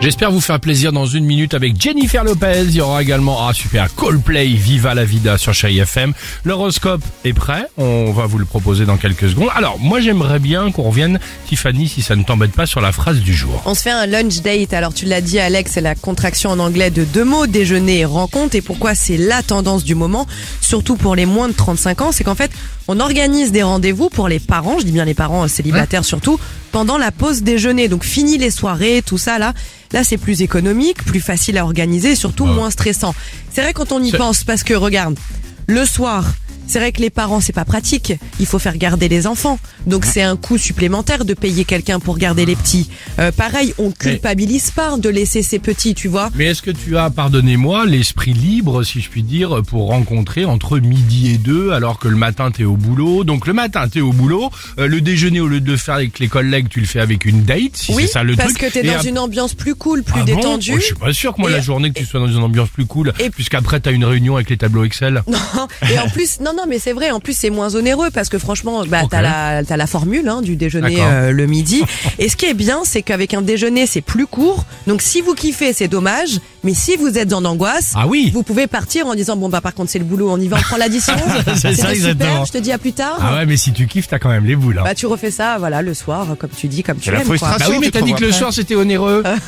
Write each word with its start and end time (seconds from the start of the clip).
J'espère 0.00 0.32
vous 0.32 0.40
faire 0.40 0.58
plaisir 0.58 0.92
dans 0.92 1.04
une 1.04 1.26
minute 1.26 1.52
avec 1.52 1.78
Jennifer 1.78 2.24
Lopez. 2.24 2.62
Il 2.64 2.74
y 2.74 2.80
aura 2.80 3.02
également, 3.02 3.46
ah 3.46 3.52
super, 3.52 3.94
Coldplay, 3.94 4.46
Viva 4.46 4.94
la 4.94 5.04
Vida 5.04 5.36
sur 5.36 5.52
Chérie 5.52 5.78
FM. 5.80 6.14
L'horoscope 6.46 7.02
est 7.26 7.34
prêt. 7.34 7.66
On 7.76 8.10
va 8.10 8.24
vous 8.24 8.38
le 8.38 8.46
proposer 8.46 8.86
dans 8.86 8.96
quelques 8.96 9.28
secondes. 9.28 9.50
Alors, 9.54 9.78
moi 9.78 10.00
j'aimerais 10.00 10.38
bien 10.38 10.70
qu'on 10.70 10.84
revienne, 10.84 11.20
Tiffany, 11.46 11.86
si 11.86 12.00
ça 12.00 12.16
ne 12.16 12.24
t'embête 12.24 12.52
pas, 12.52 12.64
sur 12.64 12.80
la 12.80 12.92
phrase 12.92 13.20
du 13.20 13.34
jour. 13.34 13.60
On 13.66 13.74
se 13.74 13.82
fait 13.82 13.90
un 13.90 14.06
lunch 14.06 14.40
date. 14.40 14.72
Alors 14.72 14.94
tu 14.94 15.04
l'as 15.04 15.20
dit 15.20 15.38
Alex, 15.38 15.72
c'est 15.72 15.82
la 15.82 15.94
contraction 15.94 16.48
en 16.48 16.58
anglais 16.60 16.90
de 16.90 17.04
deux 17.04 17.24
mots, 17.24 17.46
déjeuner 17.46 17.98
et 17.98 18.04
rencontre. 18.06 18.56
Et 18.56 18.62
pourquoi 18.62 18.94
c'est 18.94 19.18
la 19.18 19.42
tendance 19.42 19.84
du 19.84 19.94
moment, 19.94 20.26
surtout 20.62 20.96
pour 20.96 21.14
les 21.14 21.26
moins 21.26 21.48
de 21.48 21.52
35 21.52 22.00
ans, 22.00 22.10
c'est 22.10 22.24
qu'en 22.24 22.34
fait 22.34 22.50
on 22.88 22.98
organise 22.98 23.52
des 23.52 23.62
rendez-vous 23.62 24.08
pour 24.08 24.28
les 24.28 24.40
parents, 24.40 24.78
je 24.80 24.84
dis 24.84 24.92
bien 24.92 25.04
les 25.04 25.14
parents 25.14 25.44
euh, 25.44 25.48
célibataires 25.48 26.04
surtout, 26.04 26.40
pendant 26.72 26.98
la 26.98 27.10
pause 27.12 27.42
déjeuner. 27.42 27.88
Donc 27.88 28.04
fini 28.04 28.38
les 28.38 28.50
soirées, 28.50 29.02
tout 29.04 29.18
ça 29.18 29.38
là. 29.38 29.54
Là 29.92 30.04
c'est 30.04 30.18
plus 30.18 30.42
économique, 30.42 31.04
plus 31.04 31.20
facile 31.20 31.58
à 31.58 31.64
organiser, 31.64 32.12
et 32.12 32.16
surtout 32.16 32.46
moins 32.46 32.70
stressant. 32.70 33.14
C'est 33.52 33.62
vrai 33.62 33.72
quand 33.72 33.92
on 33.92 34.02
y 34.02 34.12
pense 34.12 34.44
parce 34.44 34.62
que 34.62 34.74
regarde, 34.74 35.18
le 35.66 35.84
soir. 35.84 36.24
C'est 36.70 36.78
vrai 36.78 36.92
que 36.92 37.00
les 37.00 37.10
parents, 37.10 37.40
c'est 37.40 37.52
pas 37.52 37.64
pratique. 37.64 38.12
Il 38.38 38.46
faut 38.46 38.60
faire 38.60 38.76
garder 38.76 39.08
les 39.08 39.26
enfants. 39.26 39.58
Donc 39.88 40.04
c'est 40.04 40.22
un 40.22 40.36
coût 40.36 40.56
supplémentaire 40.56 41.24
de 41.24 41.34
payer 41.34 41.64
quelqu'un 41.64 41.98
pour 41.98 42.16
garder 42.16 42.46
les 42.46 42.54
petits. 42.54 42.88
Euh, 43.18 43.32
pareil, 43.32 43.74
on 43.78 43.90
culpabilise 43.90 44.70
pas 44.70 44.96
de 44.96 45.08
laisser 45.08 45.42
ses 45.42 45.58
petits, 45.58 45.94
tu 45.94 46.06
vois. 46.06 46.30
Mais 46.36 46.44
est-ce 46.44 46.62
que 46.62 46.70
tu 46.70 46.96
as, 46.96 47.10
pardonnez-moi, 47.10 47.86
l'esprit 47.86 48.34
libre, 48.34 48.84
si 48.84 49.00
je 49.00 49.10
puis 49.10 49.24
dire, 49.24 49.62
pour 49.66 49.88
rencontrer 49.88 50.44
entre 50.44 50.78
midi 50.78 51.32
et 51.32 51.38
deux, 51.38 51.72
alors 51.72 51.98
que 51.98 52.06
le 52.06 52.14
matin 52.16 52.52
t'es 52.52 52.62
au 52.62 52.76
boulot? 52.76 53.24
Donc 53.24 53.48
le 53.48 53.52
matin 53.52 53.88
t'es 53.88 54.00
au 54.00 54.12
boulot, 54.12 54.50
euh, 54.78 54.86
le 54.86 55.00
déjeuner 55.00 55.40
au 55.40 55.48
lieu 55.48 55.60
de 55.60 55.72
le 55.72 55.76
faire 55.76 55.96
avec 55.96 56.20
les 56.20 56.28
collègues, 56.28 56.68
tu 56.68 56.78
le 56.78 56.86
fais 56.86 57.00
avec 57.00 57.24
une 57.24 57.42
date, 57.42 57.72
si 57.74 57.92
oui, 57.94 58.04
c'est 58.06 58.12
ça 58.12 58.22
le 58.22 58.36
parce 58.36 58.54
truc. 58.54 58.68
que 58.68 58.72
t'es 58.72 58.84
dans 58.84 59.02
une 59.02 59.18
ambiance 59.18 59.54
plus 59.54 59.74
cool, 59.74 60.04
plus 60.04 60.20
Ah 60.20 60.24
bon? 60.24 60.36
détendue. 60.36 60.72
Oh, 60.74 60.78
Je 60.78 60.84
suis 60.84 60.94
pas 60.94 61.12
sûr 61.12 61.34
que 61.34 61.40
moi 61.40 61.50
Et- 61.50 61.54
la 61.54 61.60
journée 61.60 61.90
que 61.90 61.98
tu 61.98 62.06
sois 62.06 62.20
dans 62.20 62.28
une 62.28 62.38
ambiance 62.44 62.68
plus 62.68 62.86
cool, 62.86 63.12
puisqu'après 63.34 63.80
t'as 63.80 63.90
une 63.90 64.04
réunion 64.04 64.36
avec 64.36 64.50
les 64.50 64.56
tableaux 64.56 64.84
Excel. 64.84 65.22
et 65.90 65.98
en 65.98 66.08
plus, 66.08 66.38
non, 66.40 66.52
non, 66.56 66.59
mais 66.68 66.78
c'est 66.78 66.92
vrai. 66.92 67.10
En 67.10 67.20
plus, 67.20 67.36
c'est 67.36 67.50
moins 67.50 67.74
onéreux 67.74 68.10
parce 68.10 68.28
que 68.28 68.38
franchement, 68.38 68.84
bah, 68.86 69.02
t'as 69.10 69.22
la, 69.22 69.64
t'as 69.64 69.76
la 69.76 69.86
formule 69.86 70.28
hein, 70.28 70.42
du 70.42 70.56
déjeuner 70.56 70.96
euh, 71.00 71.30
le 71.32 71.46
midi. 71.46 71.82
Et 72.18 72.28
ce 72.28 72.36
qui 72.36 72.46
est 72.46 72.54
bien, 72.54 72.80
c'est 72.84 73.02
qu'avec 73.02 73.34
un 73.34 73.42
déjeuner, 73.42 73.86
c'est 73.86 74.00
plus 74.00 74.26
court. 74.26 74.64
Donc, 74.86 75.02
si 75.02 75.20
vous 75.20 75.34
kiffez, 75.34 75.72
c'est 75.72 75.88
dommage. 75.88 76.40
Mais 76.64 76.74
si 76.74 76.96
vous 76.96 77.16
êtes 77.18 77.32
en 77.32 77.44
angoisse, 77.44 77.92
Ah 77.96 78.06
oui. 78.06 78.30
vous 78.34 78.42
pouvez 78.42 78.66
partir 78.66 79.06
en 79.06 79.14
disant 79.14 79.34
bon 79.36 79.48
bah 79.48 79.62
par 79.62 79.72
contre 79.72 79.90
c'est 79.90 79.98
le 79.98 80.04
boulot, 80.04 80.30
on 80.30 80.38
y 80.38 80.46
va, 80.46 80.58
on 80.58 80.60
prend 80.60 80.76
l'addition. 80.76 81.14
C'est 81.46 81.56
ça, 81.56 81.70
C'était 81.72 81.92
exactement. 81.92 82.30
super. 82.30 82.44
Je 82.44 82.52
te 82.52 82.58
dis 82.58 82.70
à 82.72 82.76
plus 82.76 82.92
tard. 82.92 83.16
Ah 83.18 83.34
ouais, 83.36 83.46
mais 83.46 83.56
si 83.56 83.72
tu 83.72 83.86
kiffes, 83.86 84.08
t'as 84.08 84.18
quand 84.18 84.28
même 84.28 84.44
les 84.44 84.56
boules. 84.56 84.78
hein. 84.78 84.82
Bah 84.84 84.94
tu 84.94 85.06
refais 85.06 85.30
ça, 85.30 85.56
voilà, 85.58 85.80
le 85.80 85.94
soir, 85.94 86.26
comme 86.38 86.50
tu 86.50 86.68
dis, 86.68 86.82
comme 86.82 86.98
tu 86.98 87.10
la 87.10 87.20
aimes. 87.20 87.26
quoi. 87.26 87.36
frustration. 87.38 87.66
Bah 87.66 87.72
oui, 87.72 87.78
mais 87.80 87.86
tu 87.86 87.92
t'as 87.92 88.02
dit 88.02 88.12
que 88.12 88.24
le 88.26 88.32
soir 88.32 88.52
c'était 88.52 88.74
onéreux. 88.74 89.22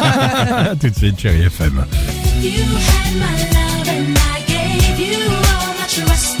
Tout 0.80 0.88
de 0.90 0.94
suite, 0.96 1.20
chérie 1.20 1.42
FM. 1.44 1.84
You 2.42 2.50
had 2.50 3.14
my 3.14 3.22
love 3.54 3.88
and 3.88 4.16
I 4.16 4.42
gave 4.46 4.98
you 4.98 5.16
all 5.28 5.74
my 5.78 5.86
trust, 6.06 6.40